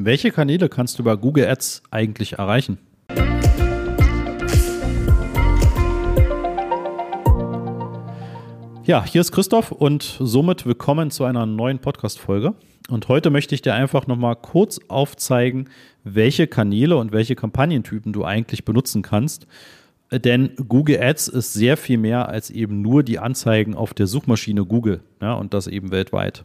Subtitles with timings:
[0.00, 2.78] Welche Kanäle kannst du über Google Ads eigentlich erreichen?
[8.84, 12.54] Ja, hier ist Christoph und somit willkommen zu einer neuen Podcast-Folge.
[12.88, 15.68] Und heute möchte ich dir einfach nochmal kurz aufzeigen,
[16.04, 19.48] welche Kanäle und welche Kampagnentypen du eigentlich benutzen kannst.
[20.12, 24.64] Denn Google Ads ist sehr viel mehr als eben nur die Anzeigen auf der Suchmaschine
[24.64, 26.44] Google ja, und das eben weltweit.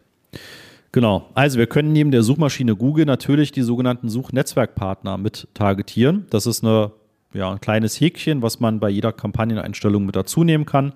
[0.94, 6.26] Genau, also wir können neben der Suchmaschine Google natürlich die sogenannten Suchnetzwerkpartner mit targetieren.
[6.30, 6.92] Das ist eine,
[7.32, 10.92] ja, ein kleines Häkchen, was man bei jeder Kampagneneinstellung mit dazu nehmen kann.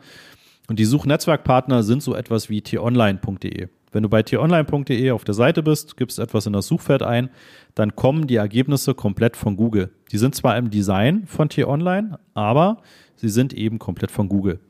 [0.69, 3.66] Und die Suchnetzwerkpartner sind so etwas wie t-online.de.
[3.91, 7.28] Wenn du bei t-online.de auf der Seite bist, gibst etwas in das Suchfeld ein,
[7.74, 9.91] dann kommen die Ergebnisse komplett von Google.
[10.12, 12.83] Die sind zwar im Design von t-online, aber
[13.16, 14.60] sie sind eben komplett von Google.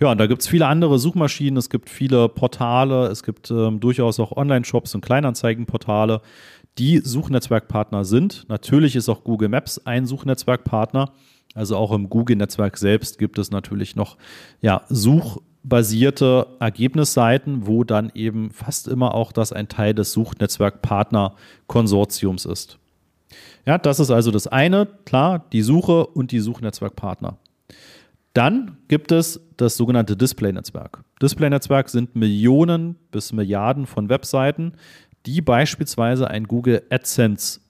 [0.00, 3.80] Ja, und da gibt es viele andere Suchmaschinen, es gibt viele Portale, es gibt ähm,
[3.80, 6.20] durchaus auch Online-Shops und Kleinanzeigenportale,
[6.78, 8.44] die Suchnetzwerkpartner sind.
[8.48, 11.12] Natürlich ist auch Google Maps ein Suchnetzwerkpartner.
[11.54, 14.16] Also auch im Google-Netzwerk selbst gibt es natürlich noch
[14.60, 22.78] ja, suchbasierte Ergebnisseiten, wo dann eben fast immer auch das ein Teil des Suchnetzwerkpartner-Konsortiums ist.
[23.66, 27.36] Ja, das ist also das eine, klar, die Suche und die Suchnetzwerkpartner.
[28.34, 31.02] Dann gibt es das sogenannte Display-Netzwerk.
[31.20, 34.74] Display-Netzwerk sind Millionen bis Milliarden von Webseiten,
[35.26, 37.60] die beispielsweise ein Google AdSense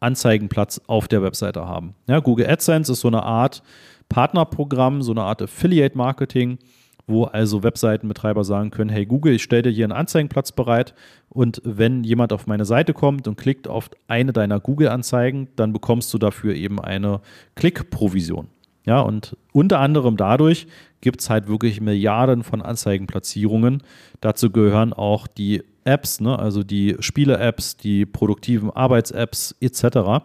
[0.00, 1.94] Anzeigenplatz auf der Webseite haben.
[2.08, 3.62] Ja, Google AdSense ist so eine Art
[4.08, 6.58] Partnerprogramm, so eine Art Affiliate Marketing,
[7.06, 10.94] wo also Webseitenbetreiber sagen können, hey Google, ich stelle dir hier einen Anzeigenplatz bereit
[11.28, 16.12] und wenn jemand auf meine Seite kommt und klickt auf eine deiner Google-Anzeigen, dann bekommst
[16.12, 17.20] du dafür eben eine
[17.54, 18.48] Klickprovision.
[18.84, 20.66] Ja, und unter anderem dadurch
[21.00, 23.82] gibt es halt wirklich Milliarden von Anzeigenplatzierungen.
[24.20, 26.38] Dazu gehören auch die Apps, ne?
[26.38, 30.24] also die Spiele-Apps, die produktiven Arbeits-Apps etc.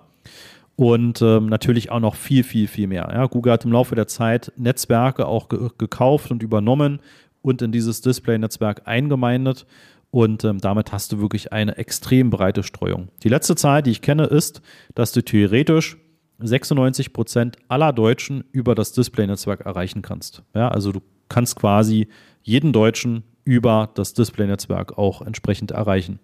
[0.75, 3.09] Und ähm, natürlich auch noch viel, viel, viel mehr.
[3.11, 3.25] Ja?
[3.25, 7.00] Google hat im Laufe der Zeit Netzwerke auch ge gekauft und übernommen
[7.41, 9.66] und in dieses Display-Netzwerk eingemeindet.
[10.12, 13.09] Und ähm, damit hast du wirklich eine extrem breite Streuung.
[13.23, 14.62] Die letzte Zahl, die ich kenne, ist,
[14.96, 15.97] dass du theoretisch
[16.40, 20.44] 96 Prozent aller Deutschen über das Display-Netzwerk erreichen kannst.
[20.53, 22.08] Ja, also du kannst quasi
[22.44, 26.20] jeden Deutschen über das Display-Netzwerk auch entsprechend erreichen.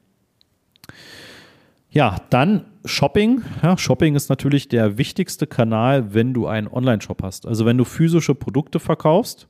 [1.89, 3.43] Ja, dann Shopping.
[3.61, 7.45] Ja, Shopping ist natürlich der wichtigste Kanal, wenn du einen Online-Shop hast.
[7.45, 9.47] Also wenn du physische Produkte verkaufst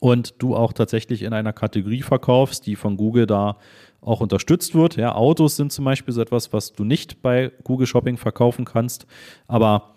[0.00, 3.56] und du auch tatsächlich in einer Kategorie verkaufst, die von Google da
[4.00, 4.96] auch unterstützt wird.
[4.96, 9.06] Ja, Autos sind zum Beispiel so etwas, was du nicht bei Google Shopping verkaufen kannst.
[9.48, 9.94] Aber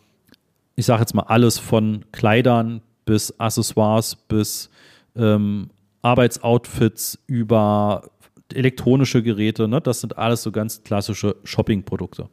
[0.75, 4.69] ich sage jetzt mal alles von Kleidern bis Accessoires bis
[5.15, 5.69] ähm,
[6.01, 8.09] Arbeitsoutfits über
[8.53, 9.67] elektronische Geräte.
[9.67, 9.81] Ne?
[9.81, 12.27] Das sind alles so ganz klassische Shopping-Produkte.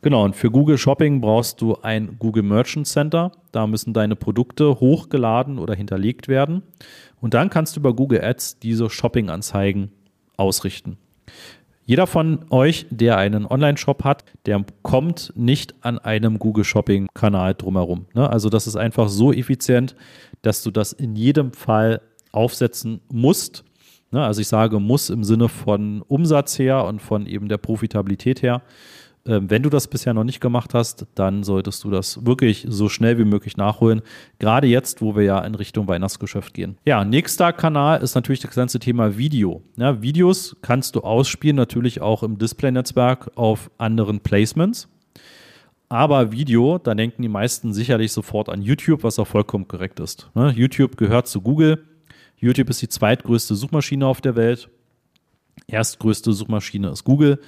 [0.00, 3.32] Genau, und für Google Shopping brauchst du ein Google Merchant Center.
[3.50, 6.62] Da müssen deine Produkte hochgeladen oder hinterlegt werden.
[7.20, 9.90] Und dann kannst du über Google Ads diese Shopping-Anzeigen
[10.36, 10.98] ausrichten.
[11.84, 18.04] Jeder von euch, der einen Online-Shop hat, der kommt nicht an einem Google Shopping-Kanal drumherum.
[18.14, 18.28] Ne?
[18.28, 19.96] Also das ist einfach so effizient,
[20.42, 23.64] dass du das in jedem Fall aufsetzen musst.
[24.10, 24.22] Ne?
[24.22, 28.60] Also ich sage muss im Sinne von Umsatz her und von eben der Profitabilität her.
[29.28, 32.88] Ähm, wenn du das bisher noch nicht gemacht hast, dann solltest du das wirklich so
[32.88, 34.00] schnell wie möglich nachholen.
[34.38, 36.78] Gerade jetzt, wo wir ja in Richtung Weihnachtsgeschäft gehen.
[36.86, 39.62] Ja, nächster Kanal ist natürlich das ganze Thema Video.
[39.76, 44.88] Ja, Videos kannst du ausspielen, natürlich auch im Display-Netzwerk auf anderen Placements.
[45.90, 50.30] Aber Video, da denken die meisten sicherlich sofort an YouTube, was auch vollkommen korrekt ist.
[50.34, 50.52] Ne?
[50.54, 51.84] YouTube gehört zu Google.
[52.36, 54.68] YouTube ist die zweitgrößte Suchmaschine auf der Welt.
[55.66, 57.40] Erstgrößte Suchmaschine ist Google.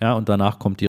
[0.00, 0.88] Ja, und danach kommt die.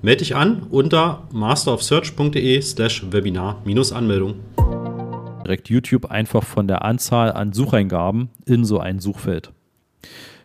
[0.00, 4.36] Melde dich an unter masterofsearch.de slash Webinar-Anmeldung.
[5.44, 9.50] Direkt YouTube einfach von der Anzahl an Sucheingaben in so ein Suchfeld.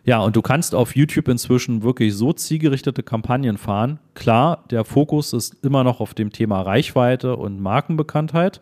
[0.02, 4.00] Ja, und du kannst auf YouTube inzwischen wirklich so zielgerichtete Kampagnen fahren.
[4.14, 8.60] Klar, der Fokus ist immer noch auf dem Thema Reichweite und Markenbekanntheit.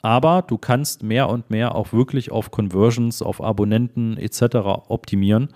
[0.00, 4.56] Aber du kannst mehr und mehr auch wirklich auf Conversions, auf Abonnenten etc.
[4.88, 5.50] optimieren.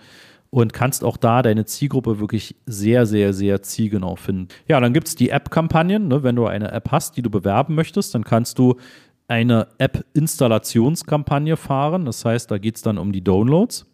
[0.51, 4.49] Und kannst auch da deine Zielgruppe wirklich sehr, sehr, sehr zielgenau finden.
[4.69, 6.09] Ja, dann gibt es die App-Kampagnen.
[6.09, 6.23] Ne?
[6.23, 8.77] Wenn du eine App hast, die du bewerben möchtest, dann kannst du
[9.29, 12.05] eine App-Installationskampagne fahren.
[12.05, 13.87] Das heißt, da geht es dann um die Downloads.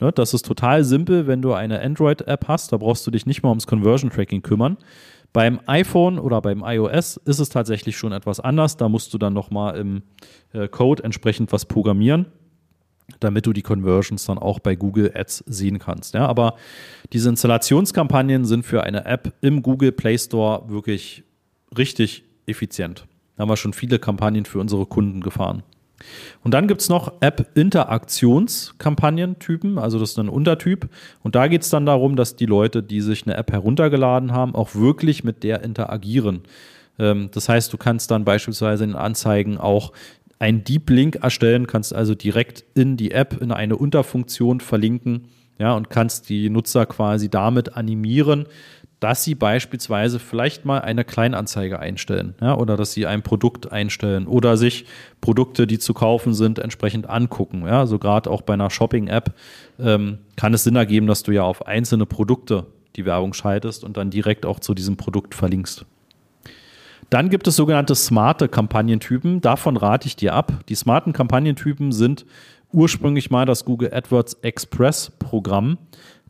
[0.00, 0.12] Ne?
[0.12, 2.72] Das ist total simpel, wenn du eine Android-App hast.
[2.72, 4.76] Da brauchst du dich nicht mal ums Conversion-Tracking kümmern.
[5.32, 8.76] Beim iPhone oder beim iOS ist es tatsächlich schon etwas anders.
[8.76, 10.02] Da musst du dann nochmal im
[10.52, 12.26] äh, Code entsprechend was programmieren
[13.20, 16.14] damit du die Conversions dann auch bei Google Ads sehen kannst.
[16.14, 16.56] Ja, aber
[17.12, 21.22] diese Installationskampagnen sind für eine App im Google Play Store wirklich
[21.76, 23.06] richtig effizient.
[23.36, 25.62] Da haben wir schon viele Kampagnen für unsere Kunden gefahren.
[26.42, 30.88] Und dann gibt es noch App-Interaktionskampagnentypen, also das ist ein Untertyp.
[31.22, 34.54] Und da geht es dann darum, dass die Leute, die sich eine App heruntergeladen haben,
[34.54, 36.42] auch wirklich mit der interagieren.
[36.98, 39.92] Ähm, das heißt, du kannst dann beispielsweise in Anzeigen auch
[40.38, 45.28] einen Deep Link erstellen, kannst also direkt in die App in eine Unterfunktion verlinken,
[45.58, 48.46] ja, und kannst die Nutzer quasi damit animieren,
[49.00, 54.26] dass sie beispielsweise vielleicht mal eine Kleinanzeige einstellen, ja, oder dass sie ein Produkt einstellen
[54.26, 54.86] oder sich
[55.20, 57.66] Produkte, die zu kaufen sind, entsprechend angucken.
[57.66, 59.34] Ja, also gerade auch bei einer Shopping-App
[59.78, 62.66] ähm, kann es Sinn ergeben, dass du ja auf einzelne Produkte
[62.96, 65.84] die Werbung schaltest und dann direkt auch zu diesem Produkt verlinkst.
[67.10, 69.40] Dann gibt es sogenannte smarte Kampagnentypen.
[69.40, 70.64] Davon rate ich dir ab.
[70.68, 72.24] Die smarten Kampagnentypen sind
[72.72, 75.78] ursprünglich mal das Google AdWords Express Programm.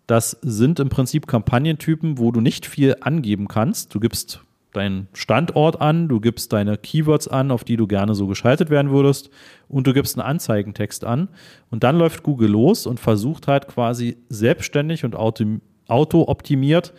[0.07, 3.95] Das sind im Prinzip Kampagnentypen, wo du nicht viel angeben kannst.
[3.95, 4.41] Du gibst
[4.75, 8.91] deinen Standort an, du gibst deine Keywords an, auf die du gerne so geschaltet werden
[8.91, 9.31] würdest
[9.69, 11.29] und du gibst einen Anzeigentext an
[11.71, 16.93] und dann läuft Google los und versucht halt quasi selbstständig und auto-optimiert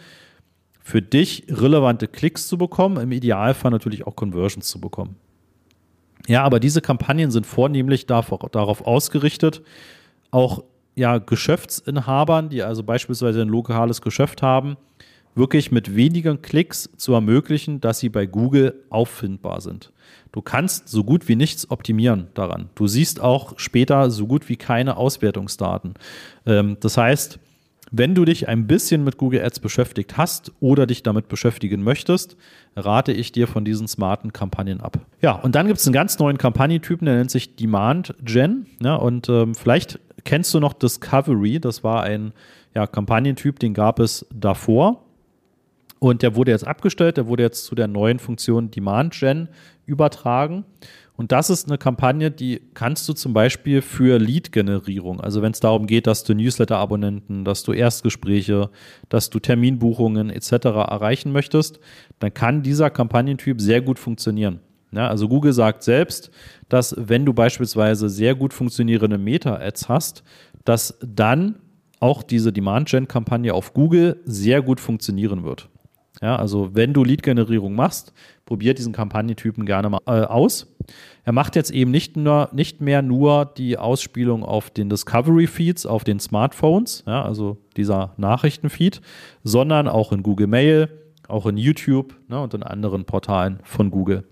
[0.85, 5.15] für dich relevante Klicks zu bekommen, im Idealfall natürlich auch Conversions zu bekommen.
[6.27, 9.63] Ja, aber diese Kampagnen sind vornehmlich darauf ausgerichtet,
[10.29, 14.77] auch ja, Geschäftsinhabern, die also beispielsweise ein lokales Geschäft haben,
[15.33, 19.91] wirklich mit wenigen Klicks zu ermöglichen, dass sie bei Google auffindbar sind.
[20.31, 22.69] Du kannst so gut wie nichts optimieren daran.
[22.75, 25.95] Du siehst auch später so gut wie keine Auswertungsdaten.
[26.45, 27.39] Ähm, das heißt,
[27.91, 32.35] wenn du dich ein bisschen mit Google Ads beschäftigt hast oder dich damit beschäftigen möchtest,
[32.75, 34.99] rate ich dir von diesen smarten Kampagnen ab.
[35.21, 38.65] Ja, und dann gibt es einen ganz neuen Kampagnentypen, der nennt sich Demand Gen.
[38.81, 42.33] Ja, und ähm, vielleicht kennst du noch Discovery, das war ein
[42.73, 45.01] ja, Kampagnentyp, den gab es davor.
[45.99, 49.47] Und der wurde jetzt abgestellt, der wurde jetzt zu der neuen Funktion Demand Gen
[49.85, 50.65] übertragen.
[51.17, 55.62] Und das ist eine Kampagne, die kannst du zum Beispiel für Lead-Generierung, also wenn es
[55.62, 58.69] darum geht, dass du Newsletter-Abonnenten, dass du Erstgespräche,
[59.07, 60.51] dass du Terminbuchungen etc.
[60.65, 61.79] erreichen möchtest,
[62.19, 64.59] dann kann dieser Kampagnentyp sehr gut funktionieren.
[64.91, 66.31] Ja, also Google sagt selbst,
[66.69, 70.23] dass wenn du beispielsweise sehr gut funktionierende Meta-Ads hast,
[70.63, 71.56] dass dann
[72.00, 75.69] auch diese Demand-Gen-Kampagne auf Google sehr gut funktionieren wird.
[76.21, 78.13] Ja, also wenn du Lead-Generierung machst,
[78.45, 80.73] probiert diesen Kampagnentypen gerne mal äh, aus.
[81.23, 86.03] Er macht jetzt eben nicht, nur, nicht mehr nur die Ausspielung auf den Discovery-Feeds, auf
[86.03, 89.01] den Smartphones, ja, also dieser Nachrichtenfeed,
[89.44, 90.89] sondern auch in Google Mail,
[91.27, 94.23] auch in YouTube ne, und in anderen Portalen von Google.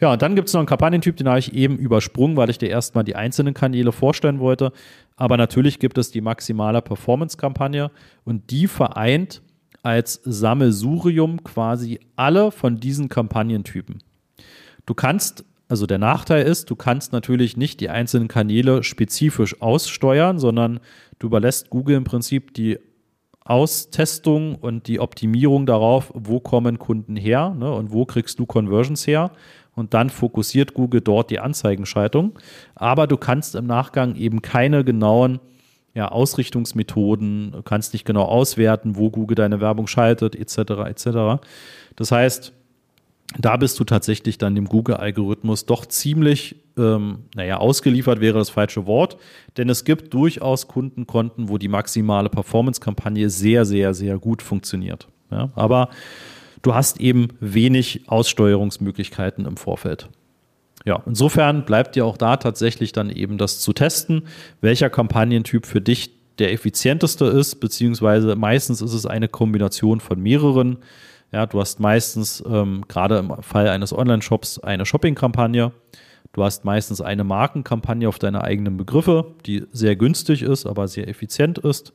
[0.00, 2.58] Ja, und dann gibt es noch einen Kampagnentyp, den habe ich eben übersprungen, weil ich
[2.58, 4.72] dir erstmal die einzelnen Kanäle vorstellen wollte.
[5.16, 7.90] Aber natürlich gibt es die maximale Performance-Kampagne
[8.24, 9.42] und die vereint
[9.86, 14.02] als Sammelsurium quasi alle von diesen Kampagnentypen.
[14.84, 20.40] Du kannst, also der Nachteil ist, du kannst natürlich nicht die einzelnen Kanäle spezifisch aussteuern,
[20.40, 20.80] sondern
[21.20, 22.80] du überlässt Google im Prinzip die
[23.44, 29.06] Austestung und die Optimierung darauf, wo kommen Kunden her ne, und wo kriegst du Conversions
[29.06, 29.30] her.
[29.76, 32.36] Und dann fokussiert Google dort die Anzeigenschaltung.
[32.74, 35.38] Aber du kannst im Nachgang eben keine genauen
[35.96, 40.58] ja, Ausrichtungsmethoden, kannst nicht genau auswerten, wo Google deine Werbung schaltet, etc.
[40.84, 41.42] etc.
[41.96, 42.52] Das heißt,
[43.38, 48.86] da bist du tatsächlich dann dem Google-Algorithmus doch ziemlich, ähm, naja, ausgeliefert wäre das falsche
[48.86, 49.16] Wort,
[49.56, 55.08] denn es gibt durchaus Kundenkonten, wo die maximale Performance-Kampagne sehr, sehr, sehr gut funktioniert.
[55.30, 55.88] Ja, aber
[56.60, 60.10] du hast eben wenig Aussteuerungsmöglichkeiten im Vorfeld.
[60.86, 64.22] Ja, insofern bleibt dir auch da tatsächlich dann eben das zu testen,
[64.60, 70.78] welcher Kampagnentyp für dich der effizienteste ist, beziehungsweise meistens ist es eine Kombination von mehreren.
[71.32, 75.72] Ja, du hast meistens ähm, gerade im Fall eines Online-Shops eine Shopping-Kampagne.
[76.32, 81.08] Du hast meistens eine Markenkampagne auf deine eigenen Begriffe, die sehr günstig ist, aber sehr
[81.08, 81.94] effizient ist.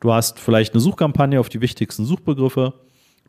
[0.00, 2.72] Du hast vielleicht eine Suchkampagne auf die wichtigsten Suchbegriffe.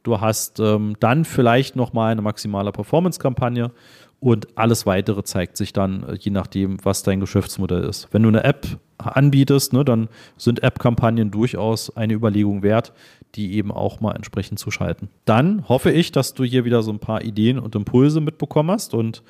[0.05, 3.71] Du hast ähm, dann vielleicht nochmal eine maximale Performance-Kampagne
[4.19, 8.09] und alles weitere zeigt sich dann, äh, je nachdem, was dein Geschäftsmodell ist.
[8.11, 8.67] Wenn du eine App
[8.99, 10.07] anbietest, ne, dann
[10.37, 12.93] sind App-Kampagnen durchaus eine Überlegung wert,
[13.33, 15.09] die eben auch mal entsprechend zu schalten.
[15.25, 18.93] Dann hoffe ich, dass du hier wieder so ein paar Ideen und Impulse mitbekommen hast
[18.93, 19.23] und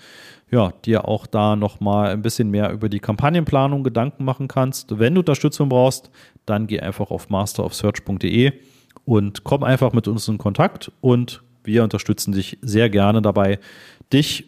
[0.51, 4.99] ja, dir auch da nochmal ein bisschen mehr über die Kampagnenplanung Gedanken machen kannst.
[4.99, 6.11] Wenn du Unterstützung brauchst,
[6.45, 8.51] dann geh einfach auf masterofsearch.de
[9.05, 13.59] und komm einfach mit uns in Kontakt und wir unterstützen dich sehr gerne dabei,
[14.11, 14.45] dich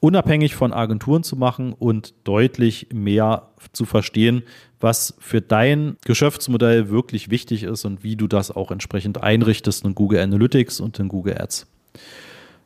[0.00, 4.42] unabhängig von Agenturen zu machen und deutlich mehr zu verstehen,
[4.80, 9.94] was für dein Geschäftsmodell wirklich wichtig ist und wie du das auch entsprechend einrichtest in
[9.94, 11.66] Google Analytics und in Google Ads.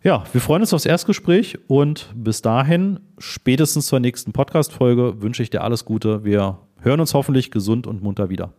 [0.04, 5.50] Ja, wir freuen uns aufs Erstgespräch und bis dahin, spätestens zur nächsten Podcast-Folge, wünsche ich
[5.50, 6.24] dir alles Gute.
[6.24, 8.52] Wir hören uns hoffentlich gesund und munter wieder.